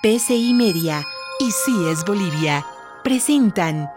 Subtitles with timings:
[0.00, 1.04] PCI Media
[1.40, 2.64] y Sí es Bolivia
[3.02, 3.90] presentan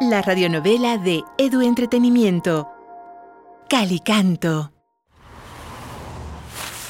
[0.00, 2.68] la radionovela de Edu Entretenimiento,
[3.68, 4.72] Calicanto.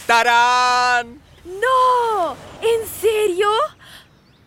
[0.06, 1.20] ¡Tarán!
[1.44, 2.34] ¡No!
[2.62, 3.50] ¿En serio?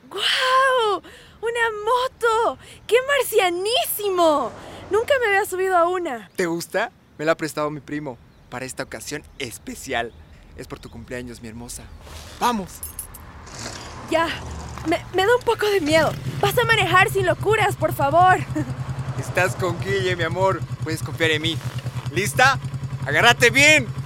[0.10, 1.04] ¡Guau!
[1.41, 2.57] ¡Una moto!
[2.88, 4.52] ¡Qué marcianísimo!
[4.89, 6.32] Nunca me había subido a una.
[6.36, 6.91] ¿Te gusta?
[7.20, 8.18] Me la ha prestado mi primo
[8.50, 10.14] para esta ocasión especial.
[10.57, 11.84] Es por tu cumpleaños, mi hermosa.
[12.39, 12.80] ¡Vamos!
[14.10, 14.28] Ya,
[14.88, 16.11] me, da un poco de miedo.
[16.42, 18.38] Vas a manejar sin locuras, por favor.
[19.20, 20.61] Estás con Guille, mi amor.
[20.83, 21.57] Puedes confiar en mí.
[22.14, 22.57] ¿Lista?
[23.06, 23.99] ¡Agárrate bien!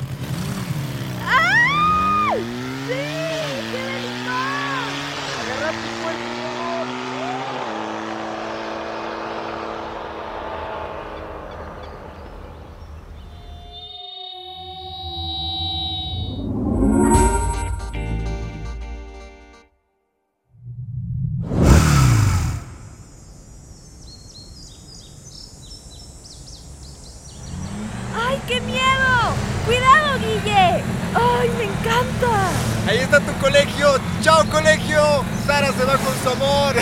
[28.48, 29.36] Qué miedo!
[29.66, 30.84] ¡Cuidado, Guille!
[31.16, 32.50] ¡Ay, me encanta!
[32.88, 34.00] Ahí está tu colegio.
[34.22, 35.24] ¡Chao, colegio!
[35.46, 36.76] Sara se va con su amor.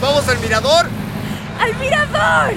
[0.00, 0.86] ¿Vamos al mirador?
[1.60, 2.54] ¡Al mirador!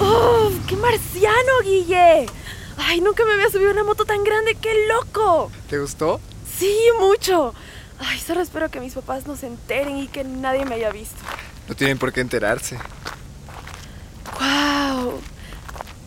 [0.00, 0.50] ¡Oh!
[0.68, 2.26] ¡Qué marciano, Guille!
[2.78, 4.54] ¡Ay, nunca me había subido una moto tan grande!
[4.54, 5.50] ¡Qué loco!
[5.68, 6.20] ¿Te gustó?
[6.58, 7.54] Sí, mucho.
[7.98, 11.16] Ay, solo espero que mis papás no se enteren y que nadie me haya visto.
[11.68, 12.78] No tienen por qué enterarse.
[14.38, 15.20] ¡Wow!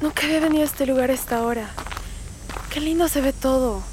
[0.01, 1.69] Nunca había venido a este lugar a esta hora.
[2.69, 3.83] Qué lindo se ve todo.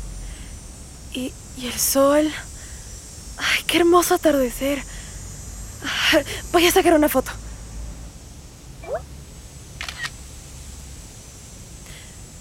[1.13, 2.31] Y, y el sol.
[3.39, 4.83] ¡Ay, qué hermoso atardecer!
[6.53, 7.33] Voy a sacar una foto.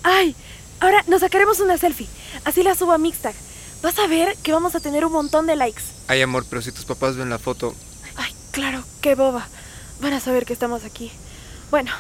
[0.04, 0.36] ¡Ay!
[0.80, 2.08] Ahora nos sacaremos una selfie.
[2.44, 3.34] Así la subo a Mixtag.
[3.86, 5.84] Vas a ver que vamos a tener un montón de likes.
[6.08, 7.76] Ay, amor, pero si tus papás ven la foto,
[8.16, 9.48] Ay, claro, qué boba.
[10.02, 11.12] Van a saber que estamos aquí.
[11.70, 11.92] Bueno,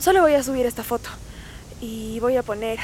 [0.00, 1.10] solo voy a subir esta foto.
[1.82, 2.78] Y voy a poner...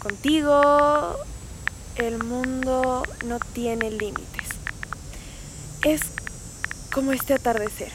[0.00, 1.16] contigo,
[1.96, 4.46] el mundo no tiene límites.
[5.82, 6.02] Es
[6.94, 7.90] como este atardecer.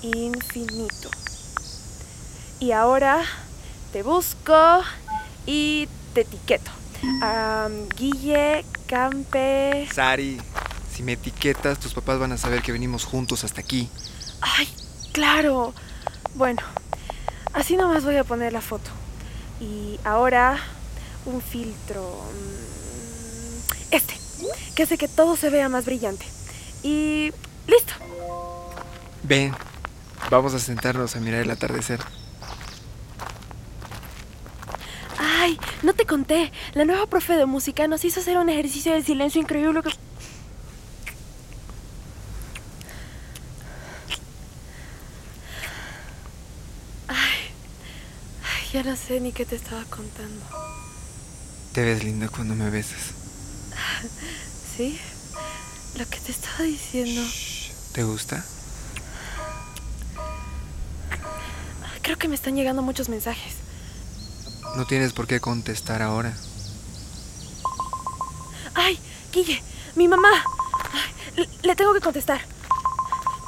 [0.00, 1.10] Infinito.
[2.58, 3.22] Y ahora
[3.92, 4.80] te busco
[5.44, 6.70] y te etiqueto.
[7.96, 9.86] Guille Campe...
[9.92, 10.40] Sari,
[10.90, 13.90] si me etiquetas, tus papás van a saber que venimos juntos hasta aquí.
[14.40, 14.68] Ay,
[15.12, 15.74] claro.
[16.34, 16.62] Bueno,
[17.52, 18.90] así nomás voy a poner la foto.
[19.60, 20.58] Y ahora
[21.26, 22.22] un filtro.
[22.32, 24.14] mm, Este,
[24.74, 26.26] que hace que todo se vea más brillante.
[26.82, 27.32] Y
[27.66, 27.92] listo.
[29.22, 29.54] Ven,
[30.30, 32.00] vamos a sentarnos a mirar el atardecer.
[35.18, 36.52] Ay, no te conté.
[36.74, 39.88] La nueva profe de música nos hizo hacer un ejercicio de silencio increíble que...
[47.08, 47.16] Ay,
[48.42, 50.44] ay, ya no sé ni qué te estaba contando.
[51.72, 53.14] Te ves linda cuando me besas.
[54.76, 54.98] ¿Sí?
[55.98, 57.22] Lo que te estaba diciendo.
[57.22, 58.44] Shh, ¿Te gusta?
[62.02, 63.63] Creo que me están llegando muchos mensajes.
[64.76, 66.34] No tienes por qué contestar ahora.
[68.74, 68.98] ¡Ay!
[69.32, 69.62] Guille,
[69.94, 70.30] mi mamá.
[71.62, 72.40] Le, tengo que contestar.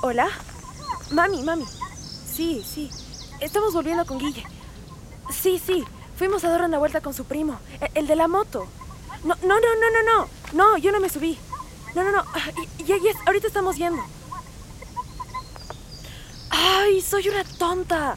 [0.02, 0.28] ¿Hola?
[1.10, 1.64] Mami, mami.
[2.32, 2.90] Sí, sí.
[3.40, 4.44] Estamos volviendo con Guille.
[5.30, 5.84] Sí, sí.
[6.16, 7.58] Fuimos a dar una vuelta con su primo.
[7.80, 8.66] e- El, de la moto.
[9.24, 10.28] No, no, no, no, no, no.
[10.52, 11.38] No, yo no me subí.
[11.94, 12.24] No, no, no.
[12.86, 14.02] Ya, ahorita estamos yendo.
[16.50, 18.16] ¡Ay, soy una tonta!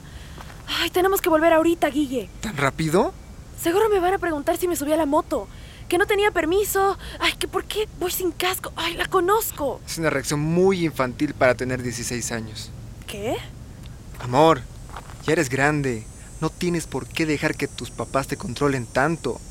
[0.81, 2.29] ¡Ay, tenemos que volver ahorita, Guille!
[2.39, 3.13] ¿Tan rápido?
[3.61, 5.47] Seguro me van a preguntar si me subí a la moto.
[5.89, 6.97] Que no tenía permiso.
[7.19, 8.71] Ay, que por qué voy sin casco.
[8.77, 9.81] Ay, la conozco.
[9.85, 12.71] Es una reacción muy infantil para tener 16 años.
[13.07, 13.35] ¿Qué?
[14.19, 14.61] Amor,
[15.25, 16.05] ya eres grande.
[16.39, 19.41] No tienes por qué dejar que tus papás te controlen tanto.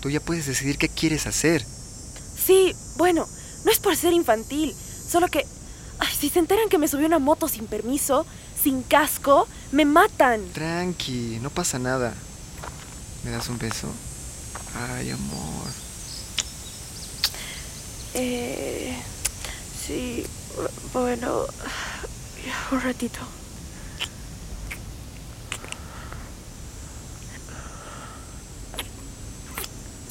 [0.00, 1.64] Tú ya puedes decidir qué quieres hacer.
[1.64, 3.28] Sí, bueno,
[3.64, 4.74] no es por ser infantil.
[4.74, 5.46] Solo que.
[6.00, 8.26] Ay, si se enteran que me subí a una moto sin permiso,
[8.62, 10.52] sin casco, me matan.
[10.52, 12.14] Tranqui, no pasa nada.
[13.24, 13.88] ¿Me das un beso?
[14.74, 15.66] Ay, amor.
[18.14, 18.96] Eh.
[19.86, 20.24] Sí,
[20.92, 21.46] bueno.
[22.70, 23.20] Un ratito.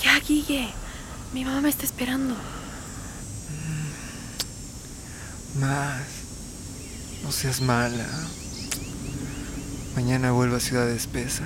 [0.04, 0.74] Ya, Guille.
[1.34, 2.36] Mi mamá me está esperando.
[5.56, 6.02] Más.
[7.24, 8.08] No seas mala.
[9.96, 11.44] Mañana vuelvo a Ciudad Espesa.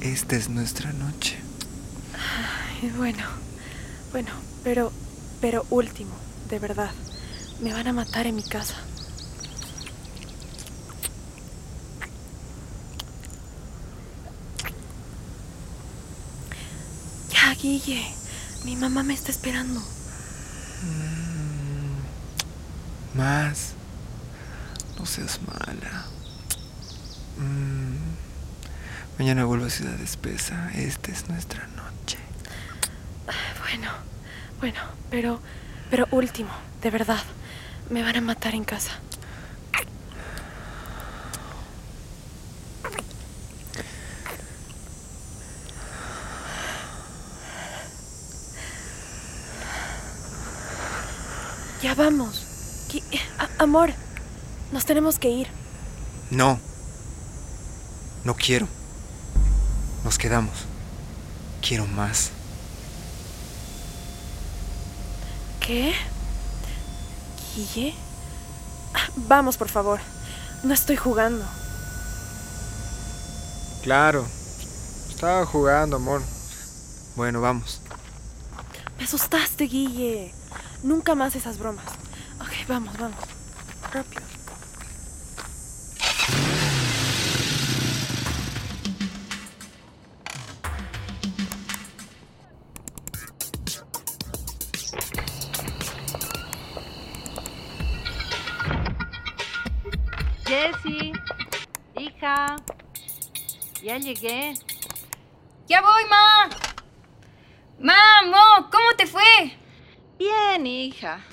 [0.00, 1.36] Esta es nuestra noche.
[2.14, 3.24] Ay, bueno,
[4.12, 4.30] bueno,
[4.62, 4.92] pero,
[5.40, 6.12] pero último,
[6.48, 6.92] de verdad.
[7.60, 8.76] Me van a matar en mi casa.
[17.30, 18.04] Ya, Guille.
[18.64, 19.80] Mi mamá me está esperando.
[20.82, 21.96] Mm,
[23.18, 23.72] más.
[24.98, 26.06] No seas mala.
[27.36, 30.70] Mm, mañana vuelvo a Ciudad Espesa.
[30.74, 32.18] Esta es nuestra noche.
[33.60, 33.90] Bueno,
[34.60, 34.80] bueno,
[35.10, 35.40] pero,
[35.90, 36.50] pero último,
[36.82, 37.22] de verdad.
[37.90, 38.92] Me van a matar en casa.
[51.82, 52.46] Ya vamos.
[53.58, 53.90] Amor,
[54.70, 55.48] nos tenemos que ir.
[56.30, 56.71] No.
[58.24, 58.68] No quiero.
[60.04, 60.52] Nos quedamos.
[61.60, 62.30] Quiero más.
[65.60, 65.94] ¿Qué?
[67.54, 67.94] ¿Guille?
[68.94, 70.00] Ah, Vamos, por favor.
[70.62, 71.44] No estoy jugando.
[73.82, 74.26] Claro.
[75.08, 76.22] Estaba jugando, amor.
[77.16, 77.80] Bueno, vamos.
[78.98, 80.32] Me asustaste, Guille.
[80.82, 81.86] Nunca más esas bromas.
[82.40, 83.18] Ok, vamos, vamos.
[83.92, 84.31] Rápido.
[104.02, 104.54] Llegué.
[105.66, 106.48] ¡Ya voy, ma!
[107.78, 108.68] ¡Mamo!
[108.70, 109.56] ¿Cómo te fue?
[110.18, 111.24] Bien, hija.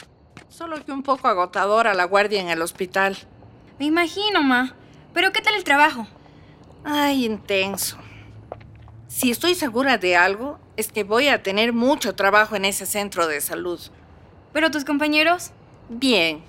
[0.48, 3.18] Solo que un poco agotadora la guardia en el hospital.
[3.80, 4.76] Me imagino, ma.
[5.14, 6.08] ¿Pero qué tal el trabajo?
[6.84, 7.98] Ay, intenso.
[9.08, 13.28] Si estoy segura de algo, es que voy a tener mucho trabajo en ese centro
[13.28, 13.80] de salud.
[14.54, 15.52] ¿Pero tus compañeros?
[15.90, 16.44] Bien,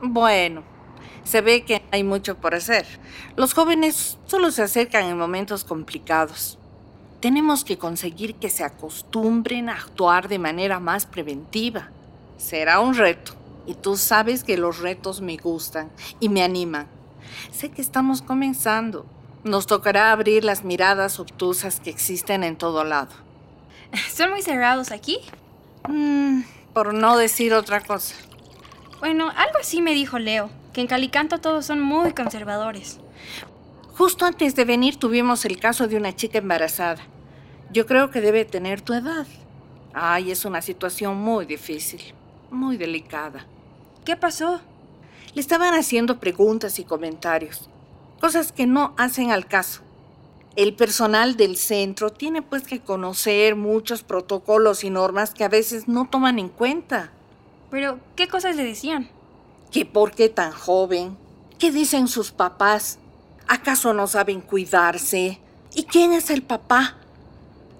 [0.00, 0.75] bueno.
[1.26, 2.86] Se ve que hay mucho por hacer.
[3.34, 6.56] Los jóvenes solo se acercan en momentos complicados.
[7.20, 11.90] Tenemos que conseguir que se acostumbren a actuar de manera más preventiva.
[12.38, 13.32] Será un reto.
[13.66, 15.90] Y tú sabes que los retos me gustan
[16.20, 16.86] y me animan.
[17.50, 19.04] Sé que estamos comenzando.
[19.42, 23.10] Nos tocará abrir las miradas obtusas que existen en todo lado.
[24.14, 25.18] ¿Son muy cerrados aquí?
[25.88, 26.42] Mm,
[26.72, 28.14] por no decir otra cosa.
[29.00, 33.00] Bueno, algo así me dijo Leo, que en Calicanto todos son muy conservadores.
[33.96, 37.00] Justo antes de venir tuvimos el caso de una chica embarazada.
[37.72, 39.26] Yo creo que debe tener tu edad.
[39.94, 42.02] Ay, es una situación muy difícil,
[42.50, 43.46] muy delicada.
[44.04, 44.60] ¿Qué pasó?
[45.32, 47.70] Le estaban haciendo preguntas y comentarios,
[48.20, 49.80] cosas que no hacen al caso.
[50.56, 55.88] El personal del centro tiene pues que conocer muchos protocolos y normas que a veces
[55.88, 57.12] no toman en cuenta.
[57.70, 59.15] ¿Pero qué cosas le decían?
[59.76, 61.18] ¿Que por qué tan joven?
[61.58, 62.98] ¿Qué dicen sus papás?
[63.46, 65.38] ¿Acaso no saben cuidarse?
[65.74, 66.96] ¿Y quién es el papá?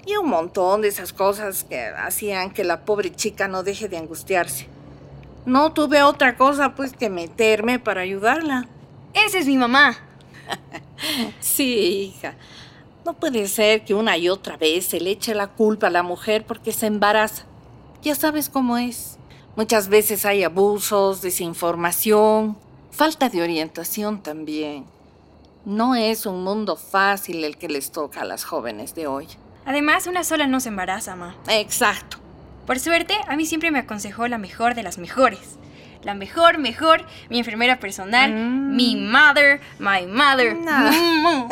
[0.04, 3.96] Y un montón de esas cosas que hacían que la pobre chica no deje de
[3.96, 4.66] angustiarse.
[5.46, 8.68] No tuve otra cosa pues que meterme para ayudarla.
[9.14, 9.96] Esa es mi mamá.
[11.40, 12.34] Sí, hija.
[13.06, 16.02] No puede ser que una y otra vez se le eche la culpa a la
[16.02, 17.46] mujer porque se embaraza.
[18.02, 19.16] Ya sabes cómo es.
[19.56, 22.58] Muchas veces hay abusos, desinformación,
[22.90, 24.84] falta de orientación también.
[25.64, 29.26] No es un mundo fácil el que les toca a las jóvenes de hoy.
[29.64, 31.34] Además, una sola no se embaraza, ma.
[31.48, 32.18] Exacto.
[32.66, 35.58] Por suerte, a mí siempre me aconsejó la mejor de las mejores.
[36.06, 38.76] La mejor, mejor, mi enfermera personal, Mm.
[38.76, 40.54] mi mother, my mother.
[40.54, 41.48] No.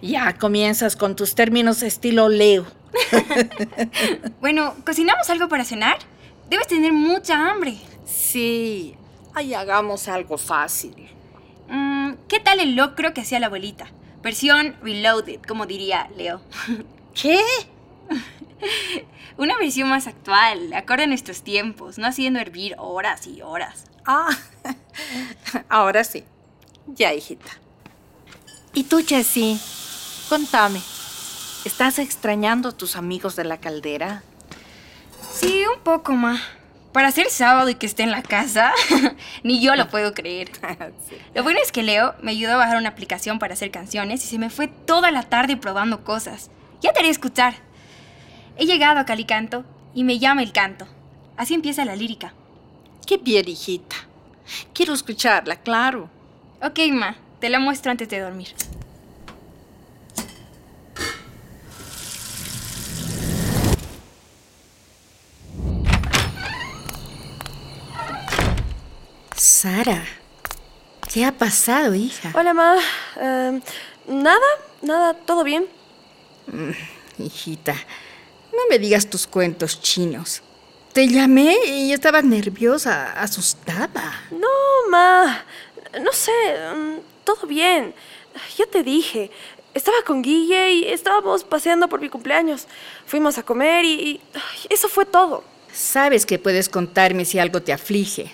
[0.00, 2.66] ya comienzas con tus términos estilo Leo.
[4.40, 5.98] bueno, ¿cocinamos algo para cenar?
[6.48, 7.76] Debes tener mucha hambre.
[8.06, 8.94] Sí,
[9.34, 10.94] ahí hagamos algo fácil.
[11.68, 13.88] Mm, ¿Qué tal el locro que hacía la abuelita?
[14.22, 16.40] Versión reloaded, como diría Leo.
[17.20, 17.40] ¿Qué?
[19.36, 23.84] Una versión más actual, acorde a nuestros tiempos, no haciendo hervir horas y horas.
[24.04, 24.28] Ah,
[25.68, 26.24] ahora sí.
[26.86, 27.50] Ya, hijita.
[28.74, 29.58] ¿Y tú, Jessie?
[30.28, 30.80] Contame.
[31.64, 34.22] ¿Estás extrañando a tus amigos de la caldera?
[35.32, 36.40] Sí, un poco más.
[36.92, 38.72] Para ser sábado y que esté en la casa,
[39.42, 40.50] ni yo lo puedo creer.
[41.34, 44.28] Lo bueno es que Leo me ayudó a bajar una aplicación para hacer canciones y
[44.28, 46.50] se me fue toda la tarde probando cosas.
[46.80, 47.67] Ya te haré escuchar.
[48.60, 50.88] He llegado a Calicanto y me llama el canto.
[51.36, 52.34] Así empieza la lírica.
[53.06, 53.94] Qué bien, hijita.
[54.74, 56.10] Quiero escucharla, claro.
[56.60, 58.48] Ok, ma, te la muestro antes de dormir.
[69.36, 70.04] Sara,
[71.12, 72.32] ¿qué ha pasado, hija?
[72.34, 72.74] Hola, ma.
[73.20, 73.60] Em,
[74.08, 74.46] nada,
[74.82, 75.64] nada, todo bien.
[77.18, 77.76] Hijita,
[78.52, 80.42] no me digas tus cuentos chinos.
[80.92, 84.26] Te llamé y estabas nerviosa, asustada.
[84.30, 85.44] No, ma.
[86.02, 87.94] No sé, em, todo bien.
[88.56, 89.30] Ya te dije.
[89.74, 92.66] Estaba con Guille y estábamos paseando por mi cumpleaños.
[93.06, 94.20] Fuimos a comer y, y,
[94.70, 95.44] eso fue todo.
[95.72, 98.32] Sabes que puedes contarme si algo te aflige.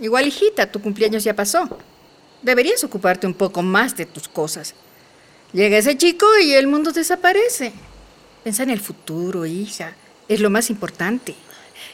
[0.00, 1.68] Igual, hijita, tu cumpleaños ya pasó.
[2.40, 4.74] Deberías ocuparte un poco más de tus cosas.
[5.52, 7.72] Llega ese chico y el mundo desaparece.
[8.44, 9.94] Pensa en el futuro, hija.
[10.28, 11.34] Es lo más importante.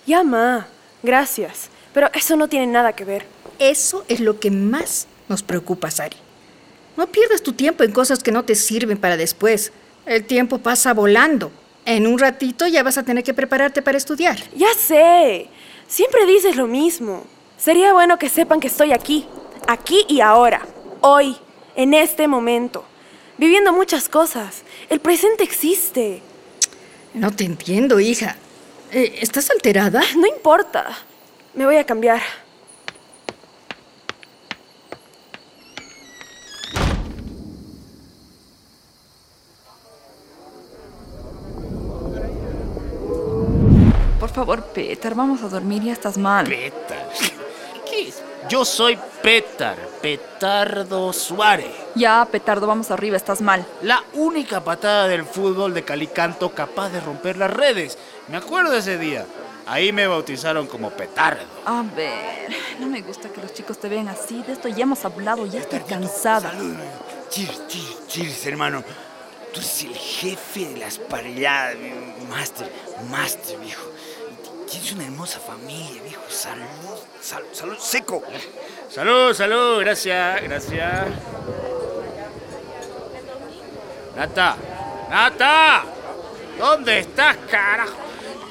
[0.06, 0.66] Ya, ma.
[1.02, 1.68] Gracias.
[1.92, 3.26] Pero eso no tiene nada que ver.
[3.58, 6.16] Eso es lo que más nos preocupa, Sari.
[6.96, 9.72] No pierdas tu tiempo en cosas que no te sirven para después.
[10.06, 11.52] El tiempo pasa volando.
[11.84, 14.38] En un ratito ya vas a tener que prepararte para estudiar.
[14.56, 15.48] Ya sé.
[15.86, 17.24] Siempre dices lo mismo.
[17.56, 19.26] Sería bueno que sepan que estoy aquí.
[19.66, 20.66] Aquí y ahora.
[21.00, 21.36] Hoy.
[21.76, 22.84] En este momento.
[23.36, 24.62] Viviendo muchas cosas.
[24.88, 26.22] El presente existe.
[27.14, 28.36] No te entiendo, hija.
[28.92, 30.02] Eh, ¿Estás alterada?
[30.16, 30.86] No importa.
[31.54, 32.20] Me voy a cambiar.
[44.20, 46.46] Por favor, Petar, vamos a dormir, ya estás mal.
[46.46, 47.08] Petar.
[47.88, 48.22] ¿Qué es?
[48.48, 51.87] Yo soy Petar, Petardo Suárez.
[51.98, 53.66] Ya, Petardo, vamos arriba, estás mal.
[53.82, 57.98] La única patada del fútbol de Calicanto capaz de romper las redes.
[58.28, 59.26] Me acuerdo ese día.
[59.66, 61.42] Ahí me bautizaron como Petardo.
[61.66, 64.42] A ver, no me gusta que los chicos te vean así.
[64.44, 66.52] De esto ya hemos hablado, ya estoy cansada.
[66.52, 66.76] Salud.
[67.30, 68.82] Cheers, cheers, cheers, hermano.
[69.52, 72.70] Tú eres el jefe de las parelladas, mi- Master,
[73.10, 73.90] Master, viejo.
[74.70, 76.22] Tienes una hermosa familia, viejo.
[76.28, 76.64] Salud,
[77.20, 78.22] salud, salud, seco.
[78.88, 81.08] Salud, salud, gracias, gracias.
[84.18, 84.56] Nata,
[85.08, 85.84] Nata,
[86.58, 87.94] ¿dónde estás, carajo?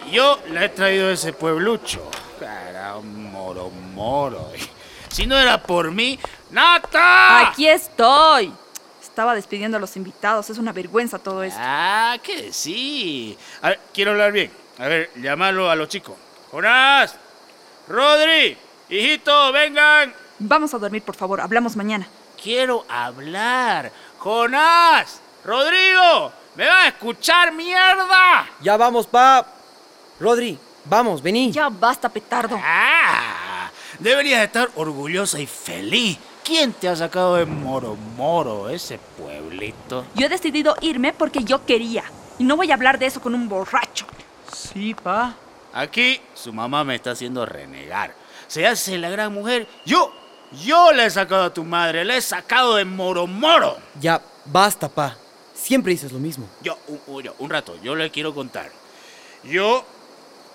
[0.10, 2.10] Yo la he traído de ese pueblucho.
[2.40, 4.50] Carajo, moro, moro.
[5.10, 6.18] Si no era por mí,
[6.52, 7.50] ¡Nata!
[7.50, 8.54] Aquí estoy.
[9.02, 10.50] Estaba despidiendo a los invitados.
[10.50, 11.60] Es una vergüenza todo esto.
[11.62, 13.38] Ah, ¿qué sí?
[13.62, 14.52] A ver, quiero hablar bien.
[14.78, 16.16] A ver, llámalo a los chicos.
[16.52, 17.16] Jonás,
[17.88, 18.58] Rodri,
[18.90, 20.14] hijito, vengan.
[20.40, 21.42] Vamos a dormir, por favor.
[21.42, 22.08] Hablamos mañana.
[22.42, 23.92] Quiero hablar.
[24.20, 28.50] Jonás, Rodrigo, ¿me van a escuchar, mierda?
[28.60, 29.46] Ya vamos, pa.
[30.20, 31.54] Rodri, vamos, vení.
[31.54, 32.60] Ya basta, Petardo.
[32.62, 36.20] Ah, deberías estar orgullosa y feliz.
[36.44, 40.06] ¿Quién te ha sacado de Moro Moro, ese pueblito?
[40.16, 42.04] Yo he decidido irme porque yo quería.
[42.38, 44.06] Y no voy a hablar de eso con un borracho.
[44.52, 45.34] Sí, pa.
[45.72, 48.14] Aquí su mamá me está haciendo renegar.
[48.48, 49.66] Se hace la gran mujer.
[49.86, 50.12] Yo,
[50.66, 53.78] yo le he sacado a tu madre, le he sacado de Moro Moro.
[53.98, 55.16] Ya, basta, pa.
[55.58, 56.46] Siempre dices lo mismo.
[56.62, 58.72] Yo, un, un- yo, un rato, yo le quiero contar.
[59.44, 59.84] Yo,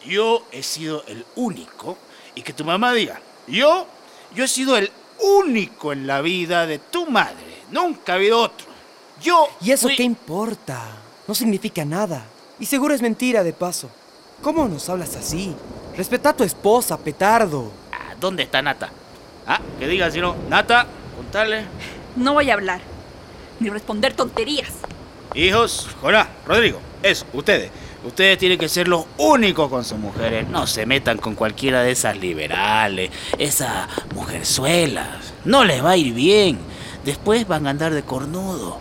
[0.07, 1.99] yo he sido el único,
[2.35, 3.87] y que tu mamá diga, yo,
[4.35, 4.91] yo he sido el
[5.21, 7.63] único en la vida de tu madre.
[7.71, 8.67] Nunca ha habido otro.
[9.23, 9.49] Yo.
[9.61, 10.81] ¿Y eso fui- qué importa?
[11.27, 12.25] No significa nada.
[12.59, 13.89] Y seguro es mentira, de paso.
[14.43, 15.55] ¿Cómo nos hablas así?
[15.97, 17.71] Respeta a tu esposa, petardo.
[17.93, 18.91] Ah, ¿Dónde está Nata?
[19.47, 20.35] Ah, que diga si no.
[20.49, 21.65] Nata, contale.
[22.17, 22.81] No voy a hablar.
[23.61, 24.71] Ni responder tonterías.
[25.35, 27.71] Hijos, Jorá, Rodrigo, eso, ustedes.
[28.05, 30.49] Ustedes tienen que ser los únicos con sus mujeres.
[30.49, 35.33] No se metan con cualquiera de esas liberales, esas mujerzuelas.
[35.45, 36.59] No les va a ir bien.
[37.05, 38.79] Después van a andar de cornudo.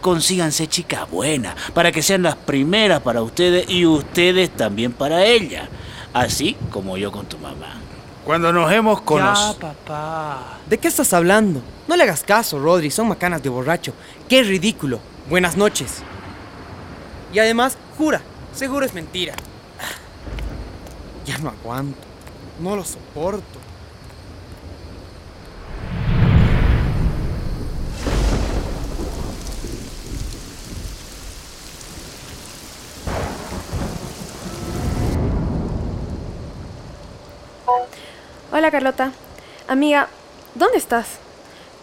[0.00, 5.68] Consíganse chicas buenas para que sean las primeras para ustedes y ustedes también para ella.
[6.14, 7.76] Así como yo con tu mamá.
[8.24, 9.54] Cuando nos hemos Ya, conocido.
[9.58, 10.58] papá.
[10.68, 11.60] ¿De qué estás hablando?
[11.88, 12.90] No le hagas caso, Rodri.
[12.90, 13.92] Son macanas de borracho.
[14.28, 14.98] ¡Qué ridículo!
[15.28, 16.02] Buenas noches.
[17.32, 18.20] Y además, jura,
[18.54, 19.34] seguro es mentira.
[21.24, 22.00] Ya no aguanto.
[22.60, 23.44] No lo soporto.
[38.50, 39.12] Hola, Carlota.
[39.66, 40.08] Amiga,
[40.54, 41.06] ¿dónde estás?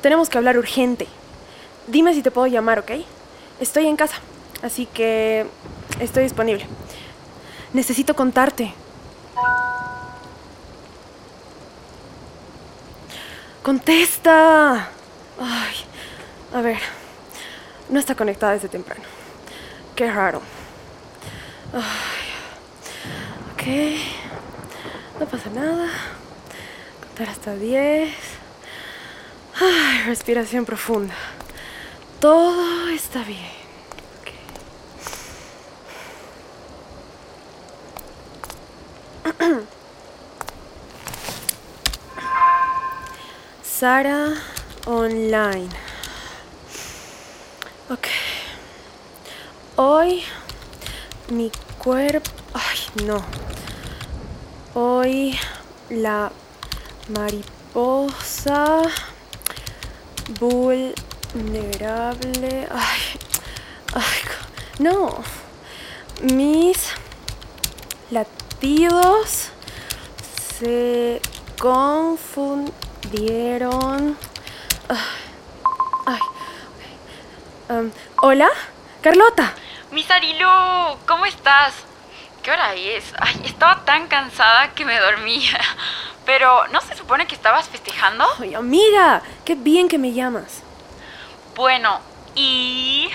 [0.02, 1.08] Tenemos que hablar urgente.
[1.88, 2.92] Dime si te puedo llamar, ¿ok?
[3.60, 4.16] Estoy en casa,
[4.64, 5.46] así que
[6.00, 6.66] estoy disponible.
[7.74, 8.74] Necesito contarte.
[13.62, 14.90] Contesta.
[15.40, 15.76] Ay,
[16.54, 16.80] a ver.
[17.90, 19.04] No está conectada desde temprano.
[19.96, 20.42] Qué raro.
[21.74, 22.30] Ay.
[23.54, 25.20] Ok.
[25.20, 25.90] No pasa nada.
[27.02, 28.10] Contar hasta 10.
[29.60, 31.16] Ay, respiración profunda.
[32.20, 33.40] Todo está bien.
[43.64, 44.34] Sara
[44.86, 45.70] online.
[47.90, 48.08] Ok.
[49.78, 50.22] Hoy
[51.30, 52.30] mi cuerpo...
[52.54, 53.24] Ay, no.
[54.74, 55.40] Hoy
[55.90, 56.34] la
[57.08, 58.82] mariposa
[61.34, 62.68] vulnerable.
[62.72, 63.02] Ay,
[63.94, 64.22] ay,
[64.80, 65.24] no.
[66.22, 66.92] Mis
[68.12, 69.52] latidos
[70.60, 71.22] se
[71.60, 74.18] confundieron.
[76.06, 76.20] Ay.
[77.70, 78.50] Um, Hola,
[79.02, 79.54] Carlota.
[79.92, 80.48] Misarilu,
[81.08, 81.74] ¿cómo estás?
[82.44, 83.14] ¿Qué hora es?
[83.20, 85.60] Ay, estaba tan cansada que me dormía.
[86.26, 88.26] Pero, ¿no se supone que estabas festejando?
[88.40, 90.64] Ay, amiga, qué bien que me llamas.
[91.60, 92.00] Bueno,
[92.36, 93.10] y...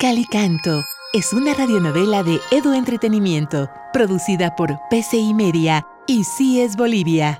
[0.00, 0.82] Calicanto
[1.12, 7.38] es una radionovela de Edu Entretenimiento, producida por PCI Media y CIES Bolivia.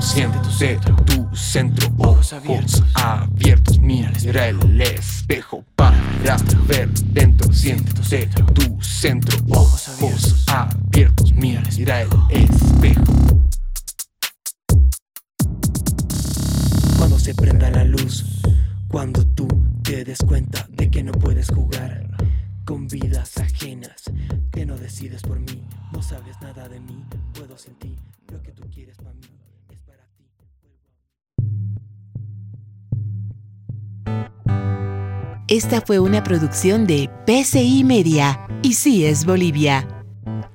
[0.00, 4.10] Siente tu centro, tu centro, ojos abiertos, abiertos, mira,
[4.48, 5.64] el espejo.
[5.76, 5.96] Para
[6.66, 9.88] ver dentro, siente tu centro, tu centro, ojos
[10.48, 13.02] abiertos, mira, mira el espejo.
[16.98, 18.40] Cuando se prenda la luz,
[18.88, 19.48] cuando tú
[19.82, 22.08] te des cuenta de que no puedes jugar
[22.64, 24.04] con vidas ajenas,
[24.50, 28.09] que no decides por mí, no sabes nada de mí, puedo sentir
[35.50, 40.04] Esta fue una producción de PCI Media y CIES Bolivia.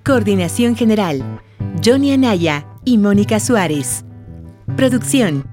[0.05, 1.41] Coordinación General,
[1.83, 4.05] Johnny Anaya y Mónica Suárez.
[4.77, 5.45] Producción,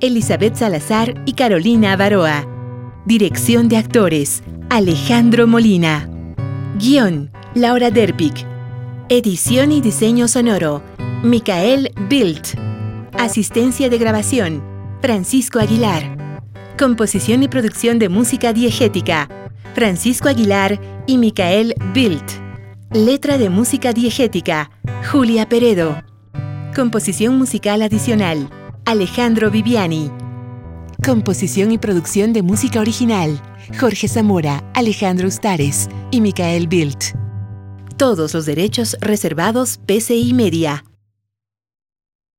[0.00, 2.46] Elizabeth Salazar y Carolina Avaroa.
[3.04, 6.08] Dirección de actores, Alejandro Molina.
[6.78, 8.46] Guión, Laura Derpic.
[9.10, 10.82] Edición y diseño sonoro,
[11.22, 12.58] Micael Bildt.
[13.12, 14.64] Asistencia de grabación,
[15.02, 16.15] Francisco Aguilar.
[16.78, 19.30] Composición y producción de música diegética,
[19.74, 22.32] Francisco Aguilar y Micael Bildt.
[22.92, 24.70] Letra de música diegética,
[25.10, 26.02] Julia Peredo.
[26.74, 28.50] Composición musical adicional,
[28.84, 30.10] Alejandro Viviani.
[31.02, 33.40] Composición y producción de música original,
[33.80, 37.16] Jorge Zamora, Alejandro Ustares y Micael Bildt.
[37.96, 40.84] Todos los derechos reservados PCI Media.